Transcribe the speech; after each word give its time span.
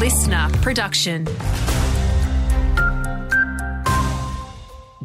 listener 0.00 0.48
production. 0.62 1.26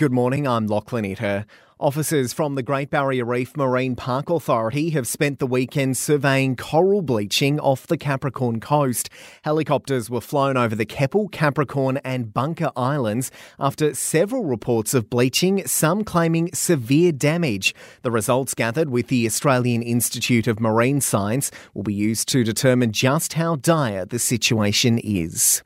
Good 0.00 0.12
morning, 0.12 0.48
I'm 0.48 0.66
Lachlan 0.66 1.04
Itter. 1.04 1.44
Officers 1.78 2.32
from 2.32 2.54
the 2.54 2.62
Great 2.62 2.88
Barrier 2.88 3.26
Reef 3.26 3.54
Marine 3.54 3.94
Park 3.96 4.30
Authority 4.30 4.88
have 4.90 5.06
spent 5.06 5.40
the 5.40 5.46
weekend 5.46 5.98
surveying 5.98 6.56
coral 6.56 7.02
bleaching 7.02 7.60
off 7.60 7.86
the 7.86 7.98
Capricorn 7.98 8.60
coast. 8.60 9.10
Helicopters 9.42 10.08
were 10.08 10.22
flown 10.22 10.56
over 10.56 10.74
the 10.74 10.86
Keppel, 10.86 11.28
Capricorn, 11.28 11.98
and 11.98 12.32
Bunker 12.32 12.70
Islands 12.76 13.30
after 13.58 13.92
several 13.92 14.46
reports 14.46 14.94
of 14.94 15.10
bleaching, 15.10 15.66
some 15.66 16.02
claiming 16.02 16.48
severe 16.54 17.12
damage. 17.12 17.74
The 18.00 18.10
results 18.10 18.54
gathered 18.54 18.88
with 18.88 19.08
the 19.08 19.26
Australian 19.26 19.82
Institute 19.82 20.46
of 20.46 20.60
Marine 20.60 21.02
Science 21.02 21.50
will 21.74 21.82
be 21.82 21.92
used 21.92 22.26
to 22.28 22.42
determine 22.42 22.92
just 22.92 23.34
how 23.34 23.56
dire 23.56 24.06
the 24.06 24.18
situation 24.18 24.96
is. 24.96 25.62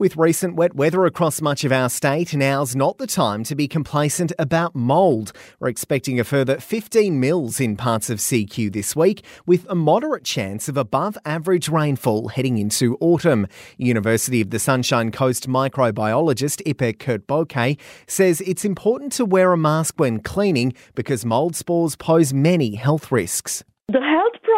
With 0.00 0.16
recent 0.16 0.54
wet 0.54 0.76
weather 0.76 1.06
across 1.06 1.40
much 1.40 1.64
of 1.64 1.72
our 1.72 1.90
state, 1.90 2.32
now's 2.32 2.76
not 2.76 2.98
the 2.98 3.06
time 3.08 3.42
to 3.42 3.56
be 3.56 3.66
complacent 3.66 4.30
about 4.38 4.76
mould. 4.76 5.32
We're 5.58 5.70
expecting 5.70 6.20
a 6.20 6.24
further 6.24 6.60
15 6.60 7.18
mils 7.18 7.58
in 7.58 7.76
parts 7.76 8.08
of 8.08 8.18
CQ 8.18 8.72
this 8.72 8.94
week, 8.94 9.24
with 9.44 9.66
a 9.68 9.74
moderate 9.74 10.22
chance 10.22 10.68
of 10.68 10.76
above 10.76 11.18
average 11.24 11.68
rainfall 11.68 12.28
heading 12.28 12.58
into 12.58 12.96
autumn. 13.00 13.48
University 13.76 14.40
of 14.40 14.50
the 14.50 14.60
Sunshine 14.60 15.10
Coast 15.10 15.48
microbiologist 15.48 16.62
Ipek 16.62 16.98
Kurtböke 16.98 17.76
says 18.06 18.40
it's 18.42 18.64
important 18.64 19.10
to 19.14 19.24
wear 19.24 19.52
a 19.52 19.56
mask 19.56 19.98
when 19.98 20.20
cleaning 20.20 20.74
because 20.94 21.24
mould 21.24 21.56
spores 21.56 21.96
pose 21.96 22.32
many 22.32 22.76
health 22.76 23.10
risks. 23.10 23.64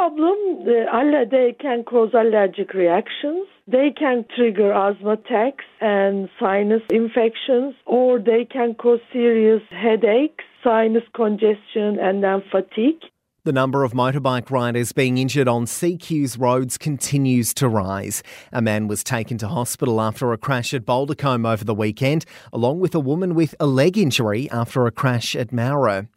The 0.00 0.08
problem, 0.08 1.28
they 1.30 1.54
can 1.60 1.84
cause 1.84 2.14
allergic 2.14 2.72
reactions. 2.72 3.46
They 3.68 3.90
can 3.94 4.24
trigger 4.34 4.72
asthma 4.72 5.12
attacks 5.12 5.66
and 5.78 6.30
sinus 6.40 6.80
infections, 6.88 7.74
or 7.84 8.18
they 8.18 8.46
can 8.50 8.74
cause 8.76 9.00
serious 9.12 9.60
headaches, 9.68 10.42
sinus 10.64 11.02
congestion, 11.14 11.98
and 12.00 12.24
then 12.24 12.42
fatigue. 12.50 13.02
The 13.44 13.52
number 13.52 13.84
of 13.84 13.92
motorbike 13.92 14.50
riders 14.50 14.92
being 14.92 15.18
injured 15.18 15.48
on 15.48 15.66
CQ's 15.66 16.38
roads 16.38 16.78
continues 16.78 17.52
to 17.54 17.68
rise. 17.68 18.22
A 18.52 18.62
man 18.62 18.88
was 18.88 19.04
taken 19.04 19.36
to 19.38 19.48
hospital 19.48 20.00
after 20.00 20.32
a 20.32 20.38
crash 20.38 20.72
at 20.72 20.86
Bouldercombe 20.86 21.46
over 21.46 21.64
the 21.64 21.74
weekend, 21.74 22.24
along 22.54 22.80
with 22.80 22.94
a 22.94 23.00
woman 23.00 23.34
with 23.34 23.54
a 23.60 23.66
leg 23.66 23.98
injury 23.98 24.48
after 24.50 24.86
a 24.86 24.90
crash 24.90 25.36
at 25.36 25.48
Moura. 25.48 26.08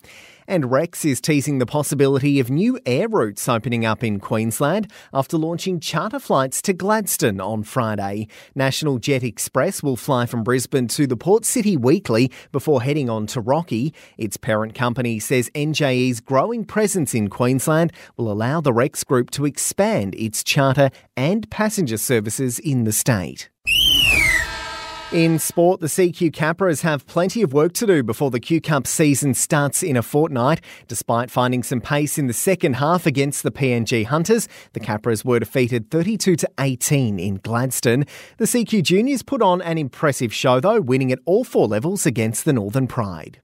And 0.48 0.72
Rex 0.72 1.06
is 1.06 1.22
teasing 1.22 1.60
the 1.60 1.66
possibility 1.66 2.40
of 2.40 2.50
new 2.50 2.80
air 2.86 3.08
routes 3.08 3.48
opening 3.48 3.86
up 3.86 4.04
in 4.04 4.20
Queensland 4.20 4.92
after 5.14 5.38
launching 5.38 5.80
charter 5.80 6.20
flights 6.20 6.62
to 6.64 6.74
Gladstone 6.74 7.40
on 7.40 7.64
Friday. 7.64 8.28
National 8.56 9.00
Jet 9.00 9.24
Express 9.24 9.82
will 9.82 9.96
fly 9.96 10.26
from 10.26 10.44
Brisbane 10.44 10.88
to 10.90 11.08
the 11.08 11.18
Port 11.18 11.46
City 11.46 11.78
weekly 11.78 12.32
before 12.52 12.82
heading 12.82 13.10
on 13.10 13.28
to 13.28 13.42
Rocky. 13.42 13.94
Its 14.18 14.38
parent 14.38 14.76
company 14.76 15.20
says 15.20 15.50
NJE's 15.56 16.20
growing 16.20 16.66
presence 16.66 17.14
in 17.14 17.30
Queensland 17.30 17.94
will 18.18 18.32
allow 18.32 18.62
the 18.62 18.74
Rex 18.74 19.04
Group 19.04 19.32
to 19.32 19.46
expand 19.46 20.16
its 20.16 20.44
charter 20.44 20.90
and 21.16 21.50
passenger 21.50 21.98
services 21.98 22.60
in 22.60 22.84
the 22.84 22.92
state. 22.92 23.50
In 25.14 25.38
sport, 25.38 25.80
the 25.80 25.86
CQ 25.86 26.32
Capras 26.32 26.82
have 26.82 27.06
plenty 27.06 27.44
of 27.44 27.54
work 27.54 27.74
to 27.74 27.86
do 27.86 28.02
before 28.02 28.32
the 28.32 28.40
Q 28.40 28.60
Cup 28.60 28.88
season 28.88 29.36
starts 29.36 29.84
in 29.84 29.96
a 29.96 30.02
fortnight. 30.02 30.60
Despite 30.88 31.30
finding 31.30 31.62
some 31.62 31.82
pace 31.82 32.18
in 32.18 32.26
the 32.26 32.34
second 32.34 32.78
half 32.78 33.06
against 33.06 33.44
the 33.44 33.52
PNG 33.52 34.08
Hunters, 34.08 34.48
the 34.74 34.80
Capras 34.80 35.24
were 35.24 35.38
defeated 35.38 35.92
32 35.92 36.36
to 36.38 36.50
18 36.60 37.20
in 37.20 37.36
Gladstone. 37.36 38.06
The 38.40 38.46
CQ 38.46 38.82
Juniors 38.82 39.22
put 39.22 39.44
on 39.44 39.62
an 39.62 39.78
impressive 39.78 40.34
show 40.34 40.60
though, 40.60 40.82
winning 40.82 41.12
at 41.12 41.20
all 41.26 41.44
four 41.44 41.68
levels 41.68 42.08
against 42.08 42.44
the 42.44 42.54
Northern 42.54 42.88
Pride. 42.88 43.44